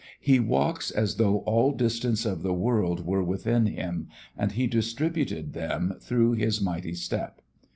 He 0.33 0.39
walks 0.39 0.89
as 0.89 1.17
though 1.17 1.41
all 1.41 1.73
distances 1.73 2.25
of 2.25 2.41
the 2.41 2.55
world 2.55 3.05
were 3.05 3.21
within 3.21 3.67
him 3.67 4.07
and 4.35 4.51
he 4.53 4.65
distributed 4.65 5.53
them 5.53 5.93
through 5.99 6.31
his 6.31 6.59
mighty 6.59 6.95
step. 6.95 7.39